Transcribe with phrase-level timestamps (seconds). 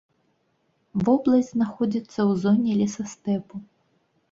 [1.09, 3.65] Вобласць знаходзіцца ў зоне лесастэпу.